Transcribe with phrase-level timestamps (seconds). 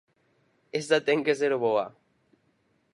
[0.79, 1.85] _Esa ten que ser boa.